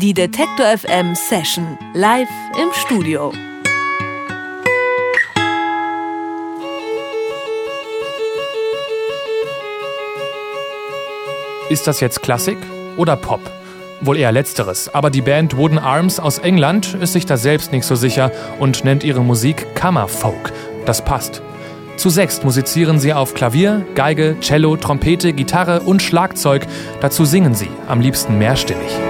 Die 0.00 0.14
Detektor 0.14 0.64
FM 0.78 1.14
Session 1.14 1.76
live 1.92 2.26
im 2.58 2.72
Studio. 2.72 3.34
Ist 11.68 11.86
das 11.86 12.00
jetzt 12.00 12.22
Klassik 12.22 12.56
oder 12.96 13.14
Pop? 13.16 13.42
Wohl 14.00 14.16
eher 14.16 14.32
letzteres, 14.32 14.88
aber 14.88 15.10
die 15.10 15.20
Band 15.20 15.58
Wooden 15.58 15.78
Arms 15.78 16.18
aus 16.18 16.38
England 16.38 16.94
ist 16.94 17.12
sich 17.12 17.26
da 17.26 17.36
selbst 17.36 17.70
nicht 17.70 17.84
so 17.84 17.94
sicher 17.94 18.32
und 18.58 18.86
nennt 18.86 19.04
ihre 19.04 19.20
Musik 19.20 19.74
Kammerfolk. 19.74 20.50
Das 20.86 21.04
passt. 21.04 21.42
Zu 21.98 22.08
sechst 22.08 22.42
musizieren 22.42 22.98
sie 22.98 23.12
auf 23.12 23.34
Klavier, 23.34 23.84
Geige, 23.94 24.38
Cello, 24.40 24.78
Trompete, 24.78 25.34
Gitarre 25.34 25.80
und 25.80 26.00
Schlagzeug. 26.00 26.66
Dazu 27.02 27.26
singen 27.26 27.54
sie, 27.54 27.68
am 27.86 28.00
liebsten 28.00 28.38
mehrstimmig. 28.38 29.09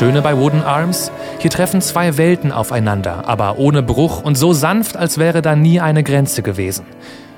Schöne 0.00 0.22
bei 0.22 0.34
Wooden 0.34 0.62
Arms, 0.62 1.12
hier 1.40 1.50
treffen 1.50 1.82
zwei 1.82 2.16
Welten 2.16 2.52
aufeinander, 2.52 3.28
aber 3.28 3.58
ohne 3.58 3.82
Bruch 3.82 4.22
und 4.22 4.34
so 4.34 4.54
sanft, 4.54 4.96
als 4.96 5.18
wäre 5.18 5.42
da 5.42 5.54
nie 5.54 5.78
eine 5.78 6.02
Grenze 6.02 6.40
gewesen. 6.40 6.86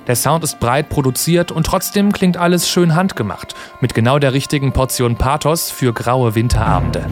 Der 0.07 0.15
Sound 0.15 0.45
ist 0.45 0.61
breit 0.61 0.89
produziert 0.89 1.51
und 1.51 1.67
trotzdem 1.67 2.13
klingt 2.13 2.37
alles 2.37 2.69
schön 2.69 2.95
handgemacht, 2.95 3.57
mit 3.81 3.95
genau 3.95 4.21
der 4.21 4.33
richtigen 4.33 4.73
Portion 4.73 5.17
Pathos 5.17 5.73
für 5.73 5.93
graue 5.93 6.37
Winterabende. 6.37 7.05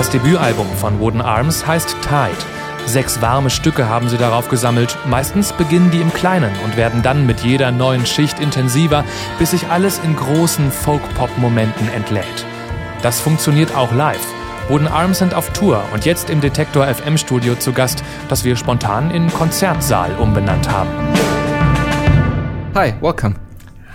Das 0.00 0.08
Debütalbum 0.08 0.66
von 0.78 0.98
Wooden 0.98 1.20
Arms 1.20 1.66
heißt 1.66 1.94
Tide. 2.00 2.86
Sechs 2.86 3.20
warme 3.20 3.50
Stücke 3.50 3.86
haben 3.86 4.08
sie 4.08 4.16
darauf 4.16 4.48
gesammelt. 4.48 4.96
Meistens 5.04 5.52
beginnen 5.52 5.90
die 5.90 6.00
im 6.00 6.10
Kleinen 6.10 6.54
und 6.64 6.78
werden 6.78 7.02
dann 7.02 7.26
mit 7.26 7.40
jeder 7.40 7.70
neuen 7.70 8.06
Schicht 8.06 8.40
intensiver, 8.40 9.04
bis 9.38 9.50
sich 9.50 9.66
alles 9.66 9.98
in 9.98 10.16
großen 10.16 10.72
Folk-Pop-Momenten 10.72 11.90
entlädt. 11.90 12.46
Das 13.02 13.20
funktioniert 13.20 13.76
auch 13.76 13.92
live. 13.92 14.26
Wooden 14.68 14.88
Arms 14.88 15.18
sind 15.18 15.34
auf 15.34 15.52
Tour 15.52 15.84
und 15.92 16.06
jetzt 16.06 16.30
im 16.30 16.40
Detektor 16.40 16.86
FM 16.86 17.18
Studio 17.18 17.54
zu 17.56 17.74
Gast, 17.74 18.02
das 18.30 18.42
wir 18.42 18.56
spontan 18.56 19.10
in 19.10 19.30
Konzertsaal 19.30 20.12
umbenannt 20.18 20.66
haben. 20.70 20.88
Hi, 22.74 22.94
welcome. 23.02 23.34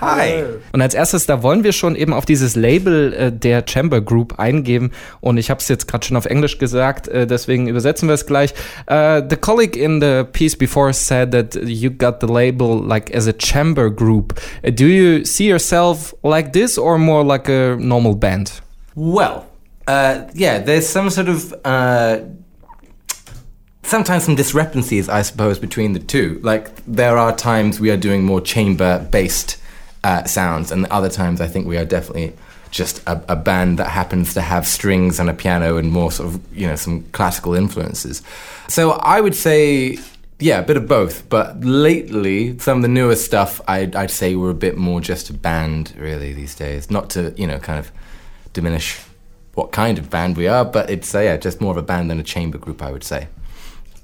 Hi. 0.02 0.44
Und 0.74 0.82
als 0.82 0.94
erstes, 0.94 1.26
da 1.26 1.42
wollen 1.42 1.64
wir 1.64 1.72
schon 1.72 1.96
eben 1.96 2.14
auf 2.14 2.26
dieses 2.26 2.56
Label 2.56 3.14
äh, 3.14 3.32
der 3.32 3.64
Chamber 3.68 4.02
Group 4.02 4.40
eingehen. 4.40 4.92
Und 5.22 5.38
ich 5.38 5.50
habe 5.50 5.60
es 5.60 5.68
jetzt 5.68 5.88
gerade 5.88 6.06
schon 6.06 6.18
auf 6.18 6.26
Englisch 6.26 6.58
gesagt, 6.58 7.08
äh, 7.08 7.26
deswegen 7.26 7.68
übersetzen 7.68 8.08
wir 8.10 8.16
es 8.16 8.26
gleich. 8.26 8.54
Uh, 8.90 9.22
the 9.28 9.38
colleague 9.38 9.78
in 9.78 10.02
the 10.02 10.24
piece 10.32 10.56
before 10.58 10.92
said 10.94 11.32
that 11.32 11.56
you 11.64 11.90
got 11.90 12.20
the 12.20 12.28
label 12.28 12.82
like 12.86 13.14
as 13.16 13.28
a 13.28 13.34
chamber 13.34 13.90
group. 13.90 14.40
Uh, 14.66 14.72
do 14.72 14.86
you 14.86 15.24
see 15.24 15.48
yourself 15.48 16.14
like 16.24 16.52
this 16.52 16.78
or 16.78 16.98
more 16.98 17.24
like 17.24 17.50
a 17.50 17.78
normal 17.78 18.16
band? 18.16 18.62
Well, 18.96 19.46
uh, 19.88 20.24
yeah, 20.34 20.60
there's 20.60 20.88
some 20.88 21.10
sort 21.10 21.30
of. 21.30 21.54
Uh, 21.64 22.20
sometimes 23.84 24.24
some 24.24 24.36
discrepancies, 24.36 25.08
I 25.08 25.22
suppose, 25.22 25.60
between 25.60 25.94
the 25.94 26.00
two. 26.00 26.40
Like, 26.42 26.72
there 26.88 27.18
are 27.18 27.36
times 27.36 27.80
we 27.80 27.92
are 27.92 27.98
doing 27.98 28.24
more 28.24 28.42
chamber 28.42 29.08
based 29.12 29.58
uh, 30.06 30.24
sounds, 30.26 30.72
and 30.72 30.86
other 30.88 31.10
times 31.10 31.42
I 31.42 31.48
think 31.48 31.66
we 31.66 31.78
are 31.78 31.86
definitely 31.86 32.34
just 32.70 33.02
a, 33.08 33.20
a, 33.28 33.36
band 33.36 33.80
that 33.80 33.90
happens 33.90 34.36
to 34.36 34.42
have 34.42 34.68
strings 34.68 35.20
and 35.20 35.30
a 35.30 35.34
piano 35.34 35.78
and 35.78 35.92
more 35.92 36.12
sort 36.12 36.30
of 36.30 36.56
you 36.56 36.68
know 36.68 36.76
some 36.76 37.02
classical 37.12 37.56
influences. 37.56 38.22
So 38.70 38.92
I 38.92 39.20
would 39.20 39.36
say. 39.36 39.98
Yeah, 40.38 40.60
a 40.60 40.64
bit 40.64 40.76
of 40.76 40.86
both, 40.86 41.30
but 41.30 41.62
lately 41.62 42.60
some 42.60 42.80
of 42.80 42.82
the 42.82 42.90
newer 42.90 43.16
stuff 43.16 43.62
I'd, 43.70 43.96
I'd 43.96 44.12
say 44.12 44.36
we're 44.36 44.50
a 44.50 44.54
bit 44.54 44.76
more 44.76 45.00
just 45.00 45.30
a 45.30 45.34
band 45.34 45.94
really 45.98 46.34
these 46.34 46.56
days. 46.56 46.92
Not 46.92 47.10
to 47.12 47.34
you 47.38 47.48
know 47.48 47.58
kind 47.58 47.80
of 47.80 47.90
diminish 48.52 49.00
what 49.54 49.72
kind 49.72 49.98
of 49.98 50.10
band 50.10 50.36
we 50.36 50.50
are, 50.50 50.66
but 50.66 50.90
it's 50.90 51.16
uh, 51.16 51.22
yeah 51.22 51.38
just 51.38 51.62
more 51.62 51.72
of 51.72 51.78
a 51.78 51.82
band 51.82 52.12
than 52.12 52.20
a 52.20 52.24
chamber 52.24 52.58
group 52.58 52.84
I 52.84 52.92
would 52.92 53.06
say. 53.06 53.30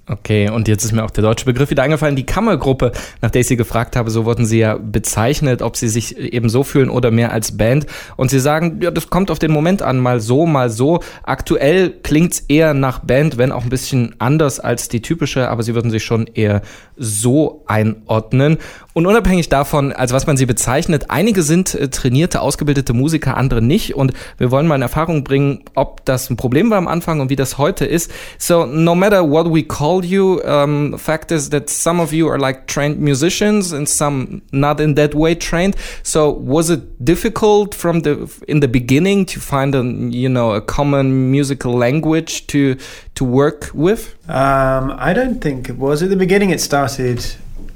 Okay, 0.08 0.50
und 0.50 0.68
jetzt 0.68 0.84
ist 0.84 0.94
mir 0.94 1.04
auch 1.04 1.12
der 1.12 1.24
deutsche 1.24 1.46
Begriff 1.46 1.70
wieder 1.70 1.84
eingefallen. 1.84 2.16
Die 2.16 2.26
Kammergruppe, 2.26 2.92
nach 3.22 3.30
der 3.30 3.42
ich 3.42 3.48
Sie 3.48 3.56
gefragt 3.56 3.96
habe, 3.96 4.10
so 4.10 4.26
wurden 4.26 4.48
Sie 4.48 4.58
ja 4.58 4.78
bezeichnet, 4.78 5.62
ob 5.62 5.78
Sie 5.78 5.88
sich 5.88 6.18
eben 6.18 6.50
so 6.50 6.64
fühlen 6.64 6.90
oder 6.90 7.12
mehr 7.12 7.32
als 7.32 7.56
Band. 7.56 7.86
Und 8.18 8.32
Sie 8.32 8.40
sagen, 8.40 8.80
ja, 8.82 8.90
das 8.90 9.12
kommt 9.12 9.30
auf 9.30 9.38
den 9.38 9.52
Moment 9.52 9.84
an, 9.84 10.00
mal 10.00 10.20
so, 10.20 10.48
mal 10.48 10.72
so. 10.72 11.02
Aktuell 11.22 11.92
klingt's 11.92 12.40
eher 12.48 12.74
nach 12.74 13.00
Band, 13.00 13.38
wenn 13.38 13.52
auch 13.52 13.64
ein 13.64 13.70
bisschen 13.70 14.16
anders 14.18 14.60
als 14.60 14.90
die 14.90 15.04
typische, 15.04 15.48
aber 15.50 15.62
Sie 15.62 15.76
würden 15.76 15.92
sich 15.92 16.04
schon 16.04 16.26
eher 16.26 16.64
so 16.98 17.64
einordnen. 17.68 18.58
Und 18.94 19.06
unabhängig 19.06 19.48
davon, 19.48 19.94
als 19.94 20.12
was 20.12 20.28
man 20.28 20.36
sie 20.36 20.46
bezeichnet, 20.46 21.06
einige 21.10 21.44
sind 21.44 21.74
äh, 21.76 21.88
trainierte, 21.88 22.42
ausgebildete 22.42 22.94
Musiker, 22.94 23.38
andere 23.38 23.62
nicht. 23.62 23.96
Und 23.96 24.14
wir 24.38 24.52
wollen 24.52 24.68
mal 24.68 24.76
in 24.76 24.82
Erfahrung 24.82 25.24
bringen, 25.24 25.64
ob 25.76 26.04
das 26.06 26.30
ein 26.30 26.36
Problem 26.36 26.70
war 26.70 26.78
am 26.78 26.88
Anfang 26.88 27.22
und 27.22 27.30
wie 27.30 27.36
das 27.36 27.58
heute 27.58 27.86
ist. 27.86 28.12
So, 28.38 28.66
no 28.66 28.94
matter 28.94 29.24
what 29.24 29.46
we 29.52 29.64
call 29.64 30.04
you, 30.04 30.42
um, 30.42 30.98
fact 30.98 31.32
is 31.32 31.50
that 31.52 31.70
some 31.70 32.02
of 32.02 32.12
you 32.12 32.28
are 32.28 32.38
like 32.38 32.68
trained 32.68 33.00
musicians 33.00 33.74
and 33.74 33.88
some 33.88 34.42
not 34.52 34.80
in 34.82 34.96
that 34.96 35.14
way 35.14 35.36
trained. 35.36 35.76
So, 36.04 36.38
was 36.46 36.70
it 36.70 36.82
difficult 37.00 37.76
from 37.76 38.04
the 38.04 38.28
in 38.48 38.62
the 38.62 38.68
beginning 38.68 39.26
to 39.28 39.40
find 39.40 39.74
a 39.74 39.84
you 39.84 40.30
know 40.30 40.52
a 40.52 40.62
common 40.62 41.32
musical 41.32 41.74
language 41.74 42.48
to 42.48 42.76
to 43.16 43.24
work 43.24 43.72
with? 43.74 44.16
Um, 44.28 44.92
I 44.98 45.14
don't 45.14 45.40
think 45.42 45.70
it 45.70 45.78
was. 45.78 46.04
At 46.04 46.10
the 46.10 46.18
beginning, 46.18 46.52
it 46.52 46.60
started 46.60 47.24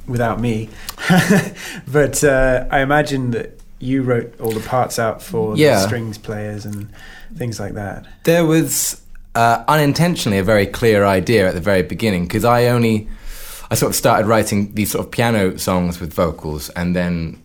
without 0.08 0.40
me. 0.40 0.70
but 1.88 2.24
uh, 2.24 2.68
I 2.72 2.82
imagine 2.82 3.32
that 3.32 3.60
you 3.80 4.04
wrote 4.04 4.40
all 4.40 4.52
the 4.52 4.68
parts 4.68 5.00
out 5.00 5.22
for 5.22 5.56
yeah. 5.58 5.76
the 5.76 5.88
strings 5.88 6.18
players 6.18 6.66
and 6.66 6.90
things 7.36 7.60
like 7.60 7.74
that. 7.74 8.06
There 8.24 8.46
was 8.46 9.02
uh, 9.36 9.64
unintentionally 9.68 10.38
a 10.38 10.44
very 10.44 10.66
clear 10.66 11.06
idea 11.06 11.48
at 11.48 11.54
the 11.54 11.62
very 11.62 11.84
beginning 11.84 12.26
because 12.26 12.46
I 12.46 12.68
only 12.68 13.08
I 13.70 13.76
sort 13.76 13.92
of 13.92 13.96
started 13.96 14.28
writing 14.28 14.74
these 14.76 14.92
sort 14.92 15.06
of 15.06 15.12
piano 15.12 15.58
songs 15.58 16.00
with 16.00 16.14
vocals 16.14 16.70
and 16.70 16.96
then 16.96 17.42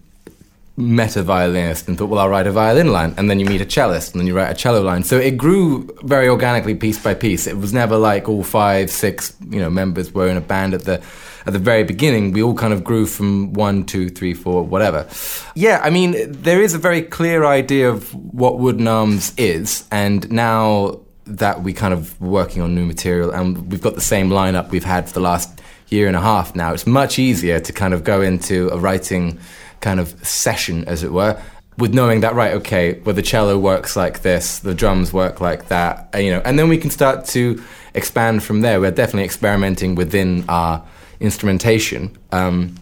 met 0.81 1.17
a 1.17 1.23
violinist 1.23 1.89
and 1.89 1.97
thought, 1.97 2.09
well, 2.09 2.19
I'll 2.19 2.29
write 2.29 2.47
a 2.47 2.53
violin 2.53 2.93
line. 2.93 3.15
And 3.17 3.31
then 3.31 3.39
you 3.39 3.47
meet 3.47 3.61
a 3.61 3.67
cellist 3.67 4.13
and 4.13 4.21
then 4.21 4.27
you 4.27 4.35
write 4.35 4.51
a 4.51 4.55
cello 4.55 4.83
line. 4.83 5.05
So 5.05 5.19
it 5.19 5.37
grew 5.37 5.89
very 6.03 6.29
organically, 6.29 6.75
piece 6.75 6.99
by 7.03 7.15
piece. 7.15 7.47
It 7.47 7.57
was 7.57 7.73
never 7.73 7.97
like 7.97 8.29
all 8.29 8.43
five, 8.43 8.91
six, 8.91 9.35
you 9.49 9.61
know, 9.61 9.71
members 9.71 10.13
were 10.13 10.29
in 10.29 10.37
a 10.37 10.41
band 10.41 10.75
at 10.75 10.85
the 10.85 11.03
at 11.47 11.55
the 11.55 11.59
very 11.59 11.85
beginning. 11.85 12.33
We 12.33 12.43
all 12.43 12.55
kind 12.55 12.73
of 12.73 12.85
grew 12.85 13.07
from 13.07 13.53
one, 13.55 13.85
two, 13.85 14.11
three, 14.11 14.35
four, 14.35 14.63
whatever. 14.63 15.09
Yeah, 15.55 15.81
I 15.83 15.91
mean, 15.91 16.15
there 16.31 16.61
is 16.61 16.75
a 16.75 16.79
very 16.79 17.03
clear 17.03 17.45
idea 17.45 17.89
of 17.89 18.15
what 18.15 18.59
Wooden 18.59 18.87
Arms 18.87 19.33
is, 19.37 19.87
and 19.91 20.31
now 20.31 21.01
that 21.27 21.63
we 21.63 21.73
kind 21.73 21.95
of 21.95 22.21
working 22.21 22.61
on 22.61 22.75
new 22.75 22.85
material 22.85 23.31
and 23.31 23.71
we've 23.71 23.81
got 23.81 23.95
the 23.95 24.01
same 24.01 24.31
lineup 24.31 24.71
we've 24.71 24.85
had 24.85 25.07
for 25.07 25.15
the 25.15 25.21
last 25.21 25.61
year 25.89 26.09
and 26.09 26.17
a 26.17 26.21
half 26.21 26.55
now, 26.55 26.73
it's 26.73 26.87
much 26.87 27.19
easier 27.19 27.61
to 27.61 27.73
kind 27.73 27.95
of 27.95 28.05
go 28.05 28.21
into 28.21 28.69
a 28.71 28.79
writing 28.79 29.39
kind 29.81 30.01
of 30.01 30.09
session, 30.27 30.85
as 30.85 31.03
it 31.03 31.13
were, 31.13 31.41
with 31.79 31.95
knowing 31.95 32.21
that 32.21 32.35
right, 32.35 32.53
okay, 32.55 33.01
well 33.05 33.15
the 33.15 33.23
cello 33.23 33.59
works 33.59 33.97
like 33.97 34.23
this, 34.23 34.59
the 34.59 34.75
drums 34.75 35.13
work 35.13 35.41
like 35.41 35.69
that, 35.69 36.09
you 36.15 36.31
know, 36.31 36.43
and 36.45 36.59
then 36.59 36.69
we 36.69 36.77
can 36.79 36.91
start 36.91 37.25
to 37.27 37.63
expand 37.95 38.43
from 38.43 38.61
there. 38.61 38.81
We're 38.81 38.91
definitely 38.91 39.25
experimenting 39.25 39.95
within 39.95 40.45
our 40.49 40.85
instrumentation, 41.21 42.17
um, 42.33 42.75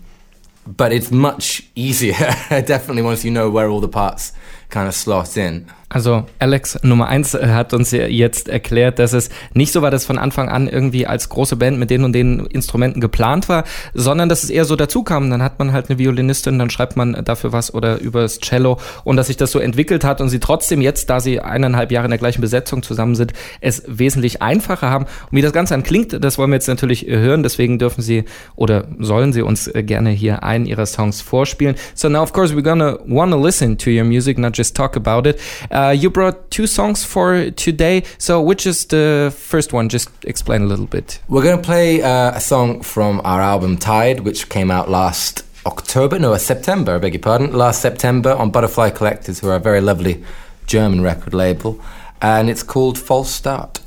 but 0.66 0.92
it's 0.92 1.10
much 1.10 1.68
easier, 1.74 2.14
definitely 2.50 3.02
once 3.02 3.24
you 3.24 3.30
know 3.30 3.48
where 3.50 3.68
all 3.68 3.80
the 3.80 3.88
parts 3.88 4.32
kind 4.68 4.88
of 4.88 4.94
slot 4.94 5.36
in. 5.36 5.70
Also 5.90 6.26
Alex 6.38 6.78
Nummer 6.82 7.08
eins 7.08 7.32
äh, 7.34 7.48
hat 7.48 7.72
uns 7.72 7.92
jetzt 7.92 8.48
erklärt, 8.48 8.98
dass 8.98 9.14
es 9.14 9.30
nicht 9.54 9.72
so 9.72 9.80
war, 9.80 9.90
dass 9.90 10.04
von 10.04 10.18
Anfang 10.18 10.50
an 10.50 10.68
irgendwie 10.68 11.06
als 11.06 11.30
große 11.30 11.56
Band 11.56 11.78
mit 11.78 11.88
den 11.88 12.04
und 12.04 12.12
den 12.12 12.40
Instrumenten 12.46 13.00
geplant 13.00 13.48
war, 13.48 13.64
sondern 13.94 14.28
dass 14.28 14.42
es 14.42 14.50
eher 14.50 14.66
so 14.66 14.76
dazu 14.76 15.02
kam. 15.02 15.30
Dann 15.30 15.42
hat 15.42 15.58
man 15.58 15.72
halt 15.72 15.88
eine 15.88 15.98
Violinistin, 15.98 16.58
dann 16.58 16.68
schreibt 16.68 16.96
man 16.96 17.24
dafür 17.24 17.52
was 17.52 17.72
oder 17.72 18.00
über 18.00 18.20
das 18.20 18.38
Cello 18.40 18.78
und 19.04 19.16
dass 19.16 19.28
sich 19.28 19.38
das 19.38 19.50
so 19.50 19.58
entwickelt 19.58 20.04
hat 20.04 20.20
und 20.20 20.28
sie 20.28 20.40
trotzdem 20.40 20.82
jetzt, 20.82 21.08
da 21.08 21.20
sie 21.20 21.40
eineinhalb 21.40 21.90
Jahre 21.90 22.06
in 22.06 22.10
der 22.10 22.18
gleichen 22.18 22.42
Besetzung 22.42 22.82
zusammen 22.82 23.14
sind, 23.14 23.32
es 23.62 23.82
wesentlich 23.86 24.42
einfacher 24.42 24.90
haben. 24.90 25.06
Und 25.30 25.36
wie 25.38 25.42
das 25.42 25.52
Ganze 25.52 25.72
dann 25.72 25.84
klingt, 25.84 26.22
das 26.22 26.36
wollen 26.36 26.50
wir 26.50 26.56
jetzt 26.56 26.68
natürlich 26.68 27.06
hören. 27.06 27.42
Deswegen 27.42 27.78
dürfen 27.78 28.02
sie 28.02 28.24
oder 28.56 28.88
sollen 28.98 29.32
sie 29.32 29.40
uns 29.40 29.68
äh, 29.68 29.82
gerne 29.82 30.10
hier 30.10 30.42
einen 30.42 30.66
ihrer 30.66 30.84
Songs 30.84 31.22
vorspielen. 31.22 31.76
So 31.94 32.10
now 32.10 32.22
of 32.22 32.34
course 32.34 32.54
we're 32.54 32.62
gonna 32.62 32.98
wanna 33.06 33.36
listen 33.36 33.78
to 33.78 33.90
your 33.90 34.04
music, 34.04 34.36
not 34.36 34.54
just 34.54 34.76
talk 34.76 34.94
about 34.94 35.26
it. 35.26 35.38
Uh, 35.78 35.90
you 35.90 36.10
brought 36.10 36.50
two 36.50 36.66
songs 36.66 37.04
for 37.04 37.50
today. 37.52 38.02
So, 38.18 38.42
which 38.42 38.66
is 38.66 38.86
the 38.86 39.32
first 39.36 39.72
one? 39.72 39.88
Just 39.88 40.08
explain 40.24 40.62
a 40.62 40.66
little 40.66 40.86
bit. 40.86 41.20
We're 41.28 41.44
going 41.44 41.56
to 41.56 41.62
play 41.62 42.02
uh, 42.02 42.32
a 42.34 42.40
song 42.40 42.82
from 42.82 43.20
our 43.22 43.40
album 43.40 43.76
Tide, 43.76 44.20
which 44.20 44.48
came 44.48 44.72
out 44.72 44.90
last 44.90 45.44
October, 45.66 46.18
no, 46.18 46.36
September, 46.36 46.94
I 46.94 46.98
beg 46.98 47.14
your 47.14 47.22
pardon, 47.22 47.52
last 47.52 47.80
September 47.80 48.32
on 48.32 48.50
Butterfly 48.50 48.90
Collectors, 48.90 49.38
who 49.38 49.48
are 49.50 49.56
a 49.56 49.60
very 49.60 49.80
lovely 49.80 50.24
German 50.66 51.00
record 51.00 51.34
label. 51.34 51.80
And 52.20 52.50
it's 52.50 52.64
called 52.64 52.98
False 52.98 53.30
Start. 53.30 53.80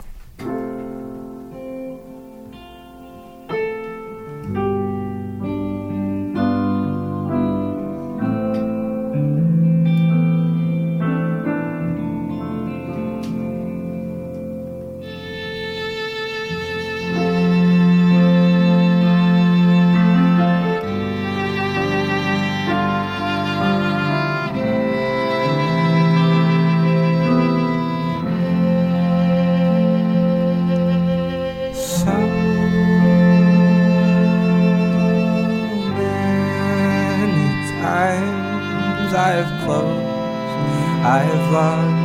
I've 41.13 41.51
lost. 41.51 42.00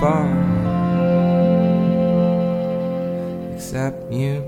far. 0.00 0.28
Except 3.54 4.12
you 4.12 4.44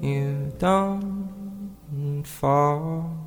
you 0.00 0.52
don't 0.58 2.24
fall. 2.24 3.21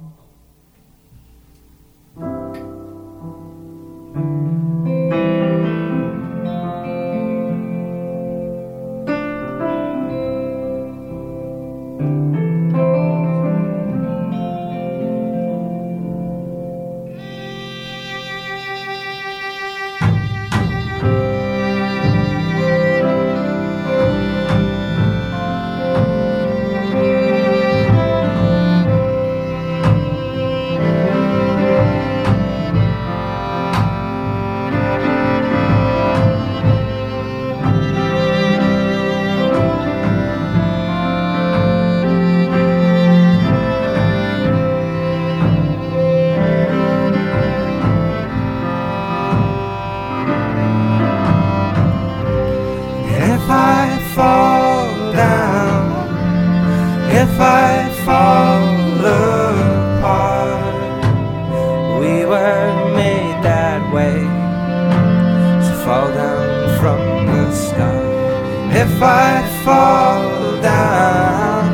if 68.85 69.01
I 69.01 69.43
fall 69.65 70.61
down, 70.61 71.65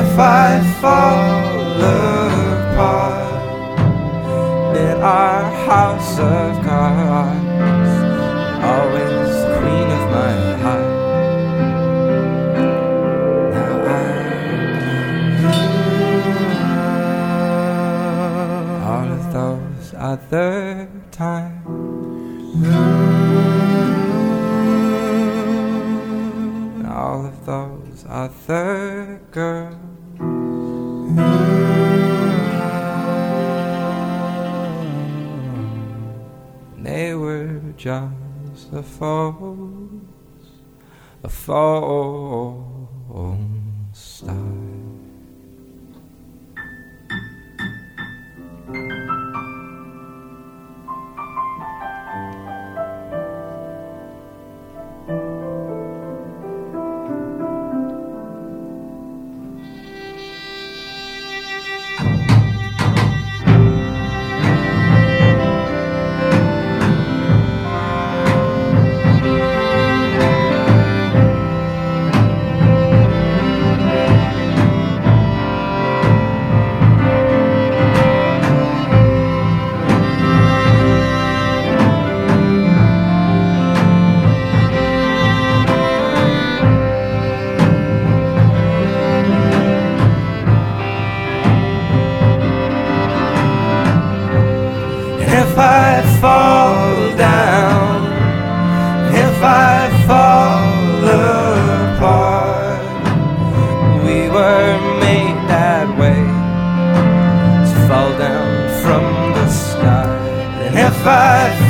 if 0.00 0.18
I 0.18 0.60
fall 0.80 1.80
apart, 2.60 3.46
in 4.76 4.96
our 5.00 5.44
house 5.68 6.18
of 6.18 6.50
cards, 6.64 7.94
always 8.72 9.30
queen 9.58 9.88
of 9.98 10.04
my 10.16 10.34
heart. 10.62 10.96
Now 13.54 13.74
I 13.86 14.10
all 18.90 19.08
of 19.18 19.24
those 19.32 19.88
other 19.94 20.97
other 28.18 29.20
girls, 29.30 29.76
They 36.82 37.14
were 37.14 37.60
just 37.76 38.72
a 38.72 38.82
false, 38.82 39.36
a 41.22 41.28
false 41.28 42.88
stars. 43.92 44.67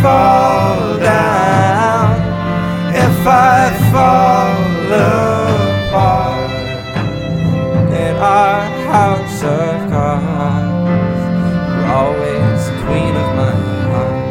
Fall 0.02 0.98
down, 0.98 2.12
if 2.94 3.26
I 3.26 3.70
fall 3.92 4.62
apart 5.86 6.50
in 7.92 8.14
our 8.16 8.62
house 8.92 9.42
of 9.42 9.90
cards, 9.90 11.20
you're 11.74 11.90
always 12.00 12.60
queen 12.84 13.14
of 13.24 13.28
my 13.36 13.54
heart. 13.90 14.26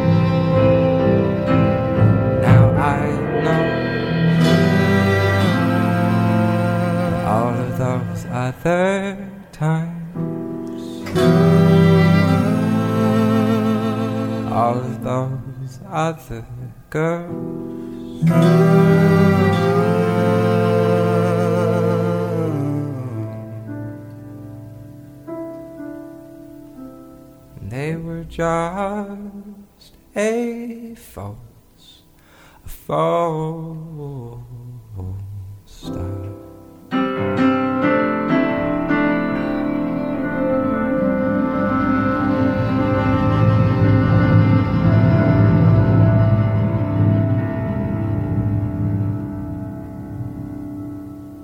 Now 2.42 2.64
I 2.76 3.06
know 3.44 3.64
all 7.26 7.54
of 7.54 7.70
those 7.78 8.22
other 8.26 9.27
other 16.08 16.46
girls. 16.88 18.24
They 27.60 27.96
were 27.96 28.24
just 28.24 29.92
a 30.16 30.94
false, 30.96 32.02
a 32.64 32.68
false 32.68 34.57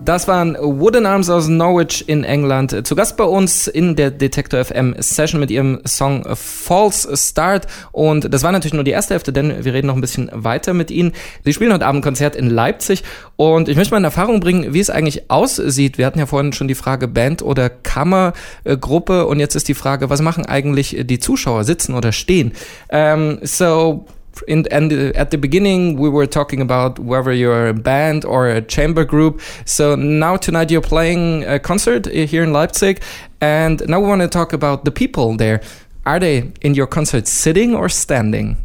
Das 0.04 0.28
waren 0.28 0.54
Wooden 0.61 1.06
Arms 1.06 1.30
aus 1.30 1.49
Norwich 1.49 2.06
in 2.06 2.25
England. 2.25 2.87
Zu 2.87 2.94
Gast 2.94 3.16
bei 3.16 3.25
uns 3.25 3.68
in 3.68 3.96
der 3.96 4.11
Detector 4.11 4.62
FM 4.62 4.94
Session 4.99 5.40
mit 5.40 5.50
ihrem 5.50 5.80
Song 5.87 6.26
False 6.34 7.16
Start. 7.16 7.66
Und 7.90 8.34
das 8.34 8.42
war 8.42 8.52
natürlich 8.52 8.75
nur 8.75 8.84
die 8.84 8.90
erste 8.90 9.14
Hälfte, 9.14 9.32
denn 9.32 9.64
wir 9.64 9.73
reden 9.73 9.87
noch 9.87 9.94
ein 9.94 10.02
bisschen 10.02 10.28
weiter 10.34 10.75
mit 10.75 10.90
ihnen. 10.90 11.12
Sie 11.42 11.54
spielen 11.54 11.73
heute 11.73 11.87
Abend 11.87 12.00
ein 12.00 12.02
Konzert 12.02 12.37
in 12.37 12.50
Leipzig. 12.50 13.02
Und 13.37 13.70
ich 13.70 13.76
möchte 13.76 13.92
mal 13.92 13.99
in 13.99 14.04
Erfahrung 14.04 14.40
bringen, 14.40 14.75
wie 14.75 14.80
es 14.80 14.90
eigentlich 14.90 15.30
aussieht. 15.30 15.96
Wir 15.96 16.04
hatten 16.04 16.18
ja 16.18 16.26
vorhin 16.26 16.52
schon 16.52 16.68
die 16.68 16.75
Frage 16.75 17.08
Band 17.08 17.40
oder 17.40 17.70
Kammergruppe. 17.70 19.26
Und 19.26 19.40
jetzt 19.40 19.54
ist 19.54 19.68
die 19.68 19.75
Frage, 19.75 20.11
was 20.11 20.20
machen 20.20 20.44
eigentlich 20.44 20.99
die 21.00 21.18
Zuschauer? 21.18 21.64
Sitzen 21.64 21.94
oder 21.94 22.12
stehen? 22.12 22.52
Um, 22.90 23.38
so, 23.40 24.04
in 24.49 24.67
and 24.71 24.93
at 24.93 25.31
the 25.31 25.38
beginning 25.38 25.97
we 25.99 26.09
were 26.09 26.26
talking 26.26 26.61
about 26.61 26.99
whether 26.99 27.33
you're 27.33 27.69
a 27.69 27.75
band 27.75 28.25
or 28.25 28.49
a 28.49 28.61
chamber 28.62 29.05
group 29.05 29.41
so 29.64 29.95
now 29.95 30.37
tonight 30.37 30.71
you're 30.71 30.81
playing 30.81 31.45
a 31.45 31.59
concert 31.59 32.07
here 32.07 32.43
in 32.43 32.53
leipzig 32.53 33.03
and 33.41 33.87
now 33.88 34.00
we 34.00 34.07
want 34.07 34.23
to 34.23 34.29
talk 34.29 34.53
about 34.53 34.85
the 34.85 34.91
people 34.91 35.37
there 35.37 35.61
are 36.07 36.19
they 36.19 36.53
in 36.62 36.75
your 36.75 36.87
concert 36.87 37.26
sitting 37.26 37.75
or 37.75 37.88
standing 37.88 38.57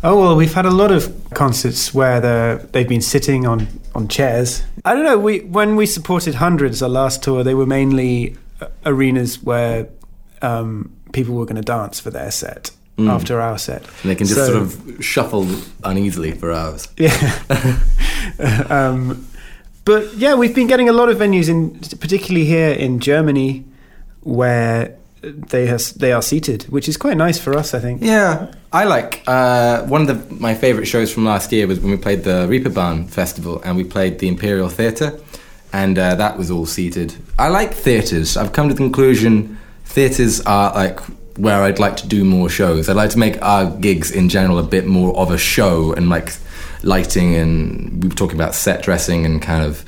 Oh 0.00 0.20
well, 0.20 0.36
we've 0.36 0.54
had 0.54 0.64
a 0.64 0.70
lot 0.70 0.92
of 0.92 1.12
concerts 1.34 1.92
where 1.92 2.20
they've 2.70 2.88
been 2.88 3.02
sitting 3.02 3.48
on, 3.48 3.66
on 3.96 4.06
chairs. 4.06 4.62
I 4.84 4.94
don't 4.94 5.02
know. 5.02 5.18
We 5.18 5.40
when 5.40 5.74
we 5.74 5.86
supported 5.86 6.36
Hundreds, 6.36 6.84
our 6.84 6.88
last 6.88 7.20
tour, 7.20 7.42
they 7.42 7.54
were 7.54 7.66
mainly 7.66 8.36
arenas 8.84 9.42
where 9.42 9.88
um, 10.42 10.92
people 11.12 11.34
were 11.34 11.46
going 11.46 11.56
to 11.56 11.62
dance 11.62 12.00
for 12.00 12.10
their 12.10 12.30
set, 12.30 12.70
mm. 12.98 13.08
after 13.08 13.40
our 13.40 13.58
set. 13.58 13.82
And 14.02 14.10
they 14.10 14.14
can 14.14 14.26
just 14.26 14.38
so, 14.38 14.46
sort 14.46 14.62
of 14.62 15.04
shuffle 15.04 15.46
uneasily 15.84 16.32
for 16.32 16.52
hours. 16.52 16.88
Yeah. 16.98 17.80
um, 18.68 19.26
but 19.84 20.14
yeah, 20.14 20.34
we've 20.34 20.54
been 20.54 20.66
getting 20.66 20.88
a 20.88 20.92
lot 20.92 21.08
of 21.08 21.18
venues 21.18 21.48
in, 21.48 21.78
particularly 21.98 22.44
here 22.44 22.72
in 22.72 23.00
Germany, 23.00 23.64
where 24.20 24.98
they 25.22 25.66
has 25.66 25.92
they 25.94 26.12
are 26.12 26.20
seated, 26.20 26.64
which 26.64 26.88
is 26.88 26.96
quite 26.96 27.16
nice 27.16 27.38
for 27.38 27.56
us, 27.56 27.72
I 27.72 27.80
think. 27.80 28.02
Yeah, 28.02 28.52
I 28.72 28.84
like 28.84 29.22
uh, 29.26 29.84
one 29.84 30.02
of 30.02 30.08
the, 30.08 30.34
my 30.34 30.54
favorite 30.54 30.86
shows 30.86 31.12
from 31.12 31.24
last 31.24 31.50
year 31.52 31.66
was 31.66 31.80
when 31.80 31.90
we 31.90 31.96
played 31.96 32.24
the 32.24 32.46
Reeperbahn 32.46 33.08
Festival 33.08 33.62
and 33.64 33.76
we 33.76 33.84
played 33.84 34.18
the 34.18 34.28
Imperial 34.28 34.68
Theatre, 34.68 35.18
and 35.72 35.98
uh, 35.98 36.14
that 36.16 36.36
was 36.36 36.50
all 36.50 36.66
seated. 36.66 37.14
I 37.38 37.48
like 37.48 37.72
theatres. 37.72 38.36
I've 38.36 38.52
come 38.52 38.68
to 38.68 38.74
the 38.74 38.78
conclusion 38.78 39.58
theatres 39.84 40.40
are 40.42 40.74
like 40.74 41.00
where 41.38 41.62
I'd 41.62 41.78
like 41.78 41.96
to 41.98 42.08
do 42.08 42.24
more 42.24 42.48
shows. 42.48 42.88
I'd 42.88 42.96
like 42.96 43.10
to 43.10 43.18
make 43.18 43.40
our 43.42 43.70
gigs 43.70 44.10
in 44.10 44.28
general 44.28 44.58
a 44.58 44.62
bit 44.62 44.86
more 44.86 45.16
of 45.16 45.30
a 45.30 45.38
show 45.38 45.92
and 45.92 46.08
like 46.08 46.32
lighting 46.82 47.34
and 47.34 48.02
we 48.02 48.08
were 48.08 48.14
talking 48.14 48.36
about 48.36 48.54
set 48.54 48.82
dressing 48.82 49.24
and 49.24 49.40
kind 49.40 49.64
of 49.64 49.84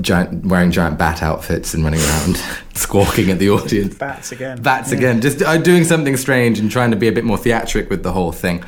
giant, 0.00 0.44
wearing 0.44 0.70
giant 0.70 0.98
bat 0.98 1.22
outfits 1.22 1.72
and 1.74 1.84
running 1.84 2.00
around 2.00 2.36
squawking 2.74 3.30
at 3.30 3.38
the 3.38 3.50
audience. 3.50 3.94
Bats 3.94 4.32
again. 4.32 4.60
Bats 4.60 4.90
yeah. 4.90 4.98
again. 4.98 5.20
Just 5.20 5.42
uh, 5.42 5.56
doing 5.58 5.84
something 5.84 6.16
strange 6.16 6.58
and 6.58 6.70
trying 6.70 6.90
to 6.90 6.96
be 6.96 7.08
a 7.08 7.12
bit 7.12 7.24
more 7.24 7.38
theatric 7.38 7.88
with 7.88 8.02
the 8.02 8.12
whole 8.12 8.32
thing. 8.32 8.64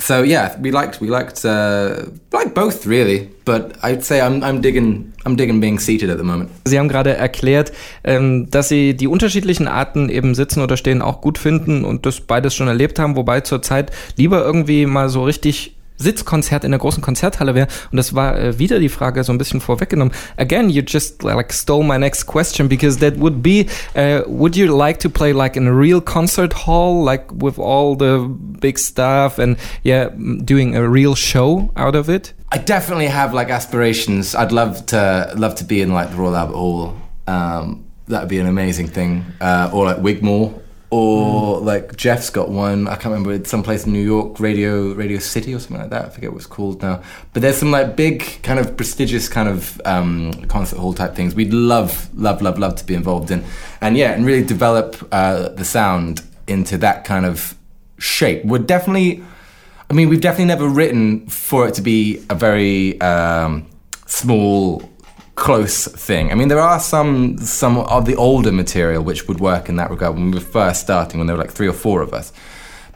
So 0.00 0.22
yeah, 0.22 0.56
we 0.60 0.70
liked 0.70 1.00
we 1.00 1.08
liked 1.08 1.44
uh, 1.44 2.06
like 2.32 2.54
both 2.54 2.86
really, 2.86 3.28
but 3.44 3.76
I'd 3.82 4.04
say 4.04 4.20
I'm 4.20 4.42
I'm 4.44 4.60
digging 4.60 5.12
I'm 5.26 5.36
digging 5.36 5.60
being 5.60 5.80
seated 5.80 6.08
at 6.08 6.18
the 6.18 6.24
moment. 6.24 6.50
Sie 6.66 6.78
haben 6.78 6.88
gerade 6.88 7.16
erklärt, 7.16 7.72
ähm, 8.04 8.48
dass 8.50 8.68
Sie 8.68 8.94
die 8.94 9.08
unterschiedlichen 9.08 9.66
Arten 9.66 10.08
eben 10.08 10.34
sitzen 10.34 10.62
oder 10.62 10.76
stehen 10.76 11.02
auch 11.02 11.20
gut 11.20 11.36
finden 11.36 11.84
und 11.84 12.06
das 12.06 12.20
beides 12.20 12.54
schon 12.54 12.68
erlebt 12.68 12.98
haben, 12.98 13.16
wobei 13.16 13.40
zurzeit 13.40 13.90
lieber 14.16 14.44
irgendwie 14.44 14.86
mal 14.86 15.08
so 15.08 15.24
richtig 15.24 15.77
Sitzkonzert 15.98 16.64
in 16.64 16.70
der 16.70 16.80
großen 16.80 17.02
Konzerthalle 17.02 17.54
wäre. 17.54 17.68
Und 17.90 17.96
das 17.96 18.14
war 18.14 18.38
äh, 18.38 18.58
wieder 18.58 18.78
die 18.78 18.88
Frage 18.88 19.22
so 19.24 19.32
ein 19.32 19.38
bisschen 19.38 19.60
vorweggenommen. 19.60 20.14
Again, 20.36 20.70
you 20.70 20.82
just 20.86 21.22
like 21.22 21.52
stole 21.52 21.84
my 21.84 21.98
next 21.98 22.26
question 22.26 22.68
because 22.68 22.98
that 22.98 23.18
would 23.18 23.42
be, 23.42 23.66
uh, 23.94 24.22
would 24.26 24.56
you 24.56 24.74
like 24.74 25.00
to 25.00 25.08
play 25.08 25.32
like 25.32 25.56
in 25.56 25.66
a 25.66 25.72
real 25.72 26.00
concert 26.00 26.66
hall, 26.66 27.04
like 27.04 27.24
with 27.32 27.58
all 27.58 27.96
the 27.96 28.28
big 28.60 28.78
stuff 28.78 29.38
and 29.38 29.56
yeah, 29.82 30.10
doing 30.44 30.76
a 30.76 30.88
real 30.88 31.14
show 31.14 31.70
out 31.76 31.94
of 31.94 32.08
it? 32.08 32.32
I 32.50 32.58
definitely 32.58 33.08
have 33.08 33.34
like 33.34 33.50
aspirations. 33.50 34.34
I'd 34.34 34.52
love 34.52 34.86
to 34.86 35.32
love 35.36 35.56
to 35.56 35.64
be 35.64 35.82
in 35.82 35.92
like 35.92 36.10
the 36.10 36.16
Royal 36.16 36.36
Albert 36.36 36.56
Hall. 36.56 36.96
Um, 37.26 37.84
that 38.06 38.20
would 38.20 38.30
be 38.30 38.38
an 38.38 38.46
amazing 38.46 38.88
thing. 38.88 39.24
Uh, 39.40 39.70
or 39.72 39.84
like 39.84 39.98
Wigmore 39.98 40.54
or 40.90 41.60
mm. 41.60 41.64
like 41.64 41.96
Jeff's 41.96 42.30
got 42.30 42.48
one. 42.48 42.88
I 42.88 42.92
can't 42.92 43.06
remember. 43.06 43.32
It's 43.32 43.50
someplace 43.50 43.84
in 43.84 43.92
New 43.92 44.04
York, 44.04 44.40
Radio 44.40 44.92
Radio 44.94 45.18
City 45.18 45.54
or 45.54 45.58
something 45.58 45.78
like 45.78 45.90
that. 45.90 46.06
I 46.06 46.08
forget 46.08 46.30
what 46.30 46.38
it's 46.38 46.46
called 46.46 46.82
now. 46.82 47.02
But 47.32 47.42
there's 47.42 47.58
some 47.58 47.70
like 47.70 47.96
big 47.96 48.42
kind 48.42 48.58
of 48.58 48.76
prestigious 48.76 49.28
kind 49.28 49.48
of 49.48 49.80
um, 49.84 50.32
concert 50.44 50.78
hall 50.78 50.94
type 50.94 51.14
things. 51.14 51.34
We'd 51.34 51.52
love, 51.52 52.08
love, 52.18 52.40
love, 52.40 52.58
love 52.58 52.76
to 52.76 52.84
be 52.84 52.94
involved 52.94 53.30
in, 53.30 53.44
and 53.80 53.96
yeah, 53.96 54.12
and 54.12 54.24
really 54.24 54.44
develop 54.44 55.06
uh, 55.12 55.50
the 55.50 55.64
sound 55.64 56.22
into 56.46 56.78
that 56.78 57.04
kind 57.04 57.26
of 57.26 57.54
shape. 57.98 58.44
We're 58.44 58.58
definitely. 58.58 59.22
I 59.90 59.94
mean, 59.94 60.10
we've 60.10 60.20
definitely 60.20 60.44
never 60.46 60.68
written 60.68 61.26
for 61.28 61.66
it 61.66 61.72
to 61.74 61.82
be 61.82 62.22
a 62.28 62.34
very 62.34 63.00
um, 63.00 63.66
small 64.04 64.82
close 65.38 65.86
thing. 65.86 66.32
I 66.32 66.34
mean, 66.34 66.48
there 66.48 66.60
are 66.60 66.80
some 66.80 67.38
some 67.38 67.78
of 67.78 68.04
the 68.04 68.16
older 68.16 68.52
material 68.52 69.02
which 69.02 69.28
would 69.28 69.40
work 69.40 69.68
in 69.68 69.76
that 69.76 69.90
regard 69.90 70.14
when 70.14 70.30
we 70.30 70.38
were 70.38 70.44
first 70.44 70.80
starting, 70.80 71.18
when 71.18 71.26
there 71.26 71.36
were 71.36 71.42
like 71.42 71.52
three 71.52 71.68
or 71.68 71.72
four 71.72 72.02
of 72.02 72.12
us. 72.12 72.32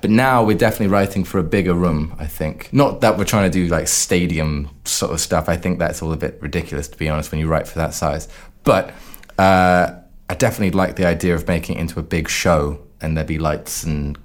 But 0.00 0.10
now 0.10 0.42
we're 0.42 0.58
definitely 0.58 0.88
writing 0.88 1.22
for 1.22 1.38
a 1.38 1.44
bigger 1.44 1.74
room. 1.74 2.16
I 2.18 2.26
think 2.26 2.68
not 2.72 3.00
that 3.02 3.16
we're 3.16 3.24
trying 3.24 3.50
to 3.50 3.58
do 3.58 3.68
like 3.68 3.86
stadium 3.86 4.68
sort 4.84 5.12
of 5.12 5.20
stuff. 5.20 5.48
I 5.48 5.56
think 5.56 5.78
that's 5.78 6.02
all 6.02 6.12
a 6.12 6.16
bit 6.16 6.38
ridiculous 6.42 6.88
to 6.88 6.98
be 6.98 7.08
honest 7.08 7.30
when 7.30 7.40
you 7.40 7.46
write 7.46 7.68
for 7.68 7.78
that 7.78 7.94
size. 7.94 8.28
But 8.64 8.92
uh, 9.38 9.94
I 10.28 10.34
definitely 10.34 10.76
like 10.76 10.96
the 10.96 11.06
idea 11.06 11.34
of 11.36 11.46
making 11.46 11.76
it 11.76 11.80
into 11.80 12.00
a 12.00 12.02
big 12.02 12.28
show 12.28 12.80
and 13.00 13.16
there'd 13.16 13.28
be 13.28 13.38
lights 13.38 13.84
and 13.84 14.18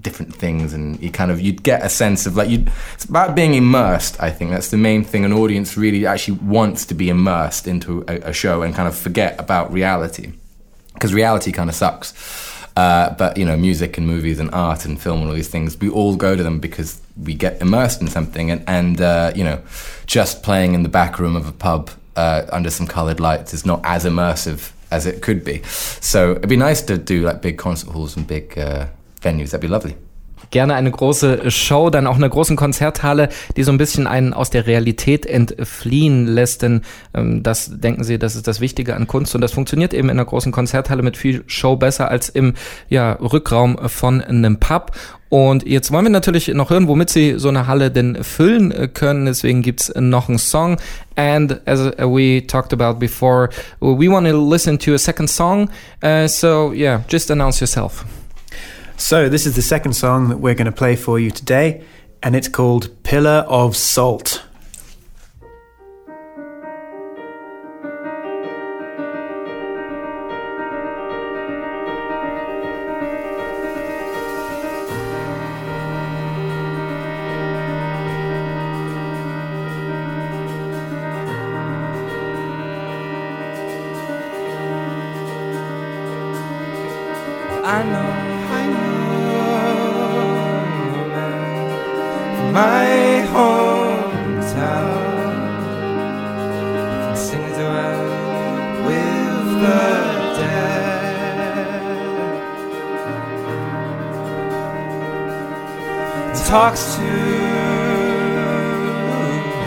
different 0.00 0.34
things 0.34 0.72
and 0.72 1.00
you 1.02 1.10
kind 1.10 1.30
of 1.30 1.40
you'd 1.40 1.62
get 1.62 1.84
a 1.84 1.88
sense 1.88 2.26
of 2.26 2.36
like 2.36 2.48
you 2.48 2.64
it's 2.94 3.04
about 3.04 3.34
being 3.34 3.54
immersed 3.54 4.20
i 4.22 4.30
think. 4.30 4.50
That's 4.50 4.70
the 4.70 4.76
main 4.76 5.04
thing. 5.04 5.24
An 5.24 5.32
audience 5.32 5.76
really 5.76 6.06
actually 6.06 6.38
wants 6.38 6.86
to 6.86 6.94
be 6.94 7.08
immersed 7.08 7.66
into 7.66 8.04
a, 8.08 8.30
a 8.30 8.32
show 8.32 8.62
and 8.62 8.74
kind 8.74 8.88
of 8.88 8.96
forget 8.96 9.38
about 9.38 9.72
reality. 9.72 10.32
Because 10.94 11.14
reality 11.14 11.52
kind 11.52 11.70
of 11.70 11.76
sucks. 11.76 12.12
Uh, 12.74 13.14
but 13.16 13.36
you 13.36 13.44
know 13.44 13.56
music 13.56 13.98
and 13.98 14.06
movies 14.06 14.38
and 14.38 14.50
art 14.52 14.86
and 14.86 14.98
film 14.98 15.20
and 15.20 15.28
all 15.28 15.34
these 15.34 15.48
things 15.48 15.78
we 15.78 15.90
all 15.90 16.16
go 16.16 16.34
to 16.34 16.42
them 16.42 16.58
because 16.58 17.02
we 17.22 17.34
get 17.34 17.60
immersed 17.60 18.00
in 18.00 18.08
something. 18.08 18.50
And, 18.50 18.64
and 18.66 19.00
uh, 19.00 19.32
you 19.34 19.44
know 19.44 19.62
just 20.06 20.42
playing 20.42 20.74
in 20.74 20.82
the 20.82 20.88
back 20.88 21.18
room 21.18 21.36
of 21.36 21.48
a 21.48 21.52
pub 21.52 21.90
uh, 22.16 22.46
under 22.50 22.70
some 22.70 22.86
colored 22.86 23.20
lights 23.20 23.52
is 23.54 23.66
not 23.66 23.80
as 23.84 24.04
immersive 24.04 24.72
as 24.90 25.06
it 25.06 25.22
could 25.22 25.44
be. 25.44 25.62
So 25.64 26.32
it'd 26.32 26.48
be 26.48 26.56
nice 26.56 26.82
to 26.82 26.98
do 26.98 27.22
like 27.22 27.40
big 27.40 27.58
concert 27.58 27.90
halls 27.90 28.16
and 28.16 28.26
big 28.26 28.58
uh, 28.58 28.86
venues. 29.22 29.52
That'd 29.52 29.60
be 29.60 29.68
lovely. 29.68 29.94
gerne 30.50 30.74
eine 30.74 30.90
große 30.90 31.50
Show, 31.50 31.90
dann 31.90 32.06
auch 32.06 32.16
eine 32.16 32.28
großen 32.28 32.56
Konzerthalle, 32.56 33.28
die 33.56 33.62
so 33.62 33.72
ein 33.72 33.78
bisschen 33.78 34.06
einen 34.06 34.32
aus 34.32 34.50
der 34.50 34.66
Realität 34.66 35.26
entfliehen 35.26 36.26
lässt. 36.26 36.62
Denn 36.62 36.82
ähm, 37.14 37.42
das 37.42 37.80
denken 37.80 38.04
Sie, 38.04 38.18
das 38.18 38.36
ist 38.36 38.46
das 38.46 38.60
Wichtige 38.60 38.94
an 38.94 39.06
Kunst 39.06 39.34
und 39.34 39.40
das 39.40 39.52
funktioniert 39.52 39.94
eben 39.94 40.08
in 40.08 40.18
einer 40.18 40.24
großen 40.24 40.52
Konzerthalle 40.52 41.02
mit 41.02 41.16
viel 41.16 41.44
Show 41.46 41.76
besser 41.76 42.10
als 42.10 42.28
im 42.28 42.54
ja, 42.88 43.12
Rückraum 43.12 43.78
von 43.88 44.20
einem 44.20 44.58
Pub. 44.58 44.92
Und 45.28 45.66
jetzt 45.66 45.90
wollen 45.90 46.04
wir 46.04 46.10
natürlich 46.10 46.48
noch 46.48 46.68
hören, 46.68 46.88
womit 46.88 47.08
Sie 47.08 47.38
so 47.38 47.48
eine 47.48 47.66
Halle 47.66 47.90
denn 47.90 48.22
füllen 48.22 48.92
können. 48.92 49.24
Deswegen 49.24 49.62
gibt's 49.62 49.90
noch 49.96 50.28
einen 50.28 50.38
Song. 50.38 50.76
And 51.16 51.66
as 51.66 51.80
we 51.96 52.46
talked 52.46 52.74
about 52.74 52.98
before, 52.98 53.48
we 53.80 54.10
want 54.10 54.28
to 54.28 54.36
listen 54.36 54.78
to 54.80 54.92
a 54.92 54.98
second 54.98 55.28
song. 55.28 55.70
Uh, 56.04 56.28
so 56.28 56.72
yeah, 56.74 57.02
just 57.08 57.30
announce 57.30 57.60
yourself. 57.60 58.04
So, 59.02 59.28
this 59.28 59.46
is 59.46 59.56
the 59.56 59.62
second 59.62 59.94
song 59.94 60.28
that 60.28 60.36
we're 60.36 60.54
going 60.54 60.66
to 60.66 60.72
play 60.72 60.94
for 60.94 61.18
you 61.18 61.32
today, 61.32 61.82
and 62.22 62.36
it's 62.36 62.46
called 62.46 63.02
Pillar 63.02 63.44
of 63.48 63.76
Salt. 63.76 64.44
Talks 106.52 106.84
to 106.96 107.00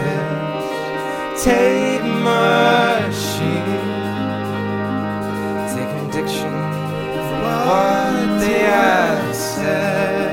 his 0.06 1.44
tape 1.44 2.06
machine, 2.22 3.82
taking 5.74 6.08
diction 6.12 6.54
from 7.26 7.42
what 7.42 8.40
they 8.40 8.60
have 8.70 9.34
said. 9.34 10.30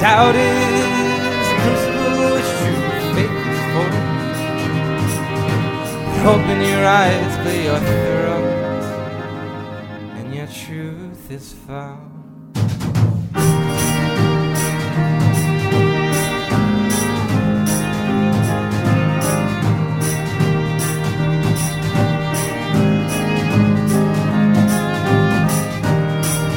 Doubt 0.00 0.34
is 0.34 1.46
a 1.46 1.56
principle 1.62 2.34
which 2.34 2.50
true 2.58 2.82
faith 3.14 3.36
is 3.52 3.60
for. 3.70 3.88
Hope 6.24 6.46
in 6.48 6.58
your 6.68 6.84
eyes 6.84 7.32
play 7.44 7.60
your 7.66 7.78
is 11.34 11.52
found. 11.66 12.12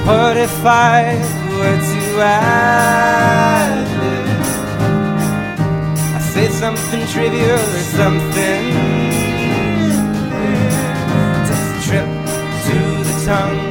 But 0.05 0.37
if 0.37 0.65
I 0.65 1.17
were 1.57 1.79
to 1.91 2.01
add 2.21 3.87
I 6.15 6.19
say 6.19 6.47
something 6.49 7.03
trivial 7.07 7.59
or 7.77 7.85
something. 7.99 8.63
Takes 11.47 11.67
a 11.71 11.81
trip 11.87 12.09
to 12.67 12.77
the 13.07 13.15
tongue, 13.25 13.66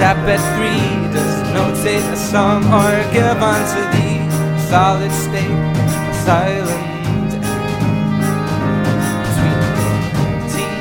tap 0.00 0.16
at 0.34 0.40
three, 0.56 0.80
does 1.12 1.34
notate 1.52 2.06
a 2.10 2.16
song 2.16 2.64
or 2.72 2.90
give 3.12 3.36
unto 3.52 3.80
the 3.94 4.08
solid 4.70 5.12
state, 5.12 5.60
a 6.08 6.14
silent. 6.24 7.30
Sweet 10.52 10.80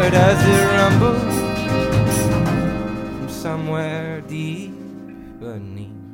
or 0.00 0.10
does 0.10 0.40
it 0.54 0.64
rumble? 0.76 1.18
from 3.16 3.28
somewhere 3.28 4.20
deep 4.20 4.70
beneath. 5.40 6.05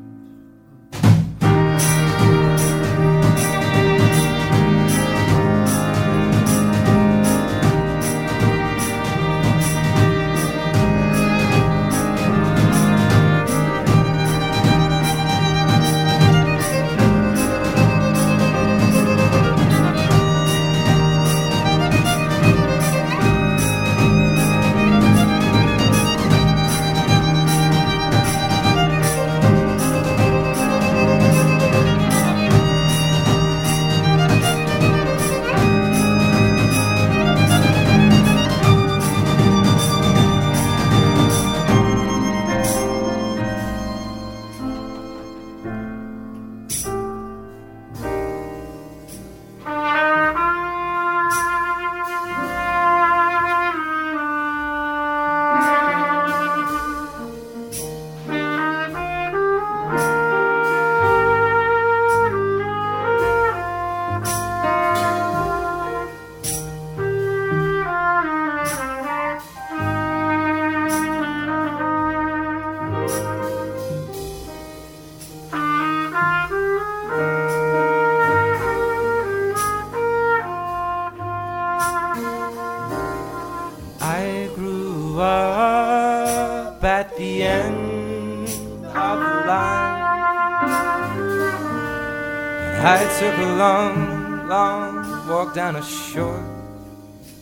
Down 95.72 95.82
a 95.82 95.84
short, 95.84 96.42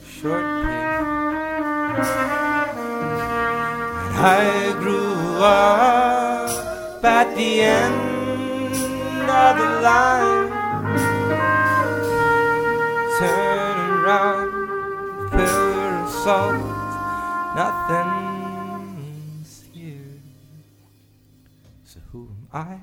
short 0.06 0.44
pier. 0.62 1.00
And 4.06 4.16
I 4.18 4.72
grew 4.78 5.42
up 5.42 7.04
at 7.04 7.34
the 7.34 7.60
end 7.60 8.74
of 9.28 9.56
the 9.58 9.80
line. 9.80 10.50
Turn 13.18 13.90
around 13.98 14.50
pillar 15.30 15.90
of 16.02 16.10
salt, 16.10 16.60
nothing's 17.56 19.50
here. 19.72 20.20
So 21.84 21.98
who 22.12 22.20
am 22.30 22.46
I? 22.52 22.80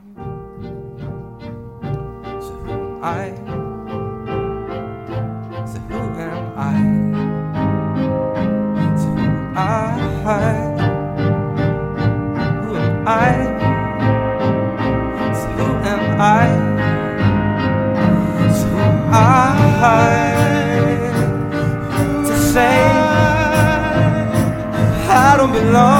So 2.41 2.51
who 2.51 2.71
am 2.71 3.03
I? 3.03 3.46
I? 10.27 10.53
Who 12.63 12.75
am 12.75 13.07
I? 13.07 13.31
So 15.39 15.47
who 15.57 15.67
am 15.91 16.21
I? 16.21 16.47
So 18.59 18.65
who 18.67 18.79
am 18.79 19.83
I? 19.83 20.27
to 22.27 22.35
say 22.53 22.77
I 25.09 25.37
don't 25.37 25.53
belong 25.53 25.96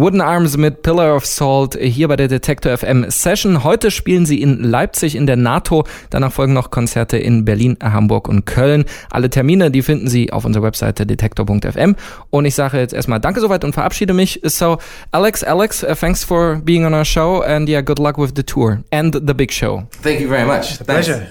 Wooden 0.00 0.22
Arms 0.22 0.56
mit 0.56 0.80
Pillar 0.80 1.14
of 1.14 1.26
Salt 1.26 1.76
hier 1.78 2.08
bei 2.08 2.16
der 2.16 2.26
Detector 2.26 2.74
FM 2.74 3.10
Session. 3.10 3.64
Heute 3.64 3.90
spielen 3.90 4.24
sie 4.24 4.40
in 4.40 4.62
Leipzig 4.62 5.14
in 5.14 5.26
der 5.26 5.36
NATO. 5.36 5.84
Danach 6.08 6.32
folgen 6.32 6.54
noch 6.54 6.70
Konzerte 6.70 7.18
in 7.18 7.44
Berlin, 7.44 7.76
Hamburg 7.82 8.26
und 8.26 8.46
Köln. 8.46 8.86
Alle 9.10 9.28
Termine, 9.28 9.70
die 9.70 9.82
finden 9.82 10.08
Sie 10.08 10.32
auf 10.32 10.46
unserer 10.46 10.62
Webseite 10.62 11.04
detektor.fm. 11.04 11.96
Und 12.30 12.44
ich 12.46 12.54
sage 12.54 12.78
jetzt 12.78 12.94
erstmal 12.94 13.20
Danke 13.20 13.40
soweit 13.40 13.62
und 13.62 13.74
verabschiede 13.74 14.14
mich. 14.14 14.40
So, 14.42 14.78
Alex, 15.12 15.44
Alex, 15.44 15.84
uh, 15.84 15.94
thanks 15.94 16.24
for 16.24 16.56
being 16.64 16.86
on 16.86 16.94
our 16.94 17.04
show 17.04 17.42
and 17.42 17.68
yeah, 17.68 17.82
good 17.82 17.98
luck 17.98 18.16
with 18.16 18.30
the 18.34 18.42
tour 18.42 18.82
and 18.90 19.14
the 19.14 19.34
big 19.34 19.52
show. 19.52 19.82
Thank 20.02 20.20
you 20.20 20.30
very 20.30 20.46
much. 20.46 20.82
Pleasure. 20.86 21.26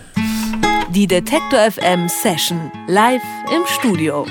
Die 0.94 1.08
Detektor 1.08 1.72
FM 1.72 2.08
Session 2.08 2.72
live 2.88 3.24
im 3.52 3.66
Studio. 3.66 4.28